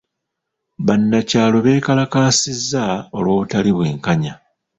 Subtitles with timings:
[0.85, 2.83] Bannakyalo beekalakaasizza
[3.17, 4.33] olw'obutali bwenkanya.